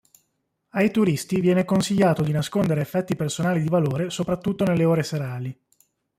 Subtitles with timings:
[0.69, 5.55] Ai turisti viene consigliato di nascondere effetti personali di valore, soprattutto nelle ore serali.